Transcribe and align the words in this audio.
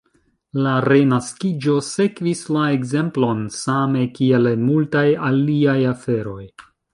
La 0.67 0.71
Renaskiĝo 0.85 1.75
sekvis 1.87 2.41
la 2.55 2.63
ekzemplon, 2.77 3.43
same 3.59 4.03
kiel 4.17 4.51
en 4.53 4.65
multaj 4.71 5.05
aliaj 5.29 5.77
aferoj. 5.93 6.41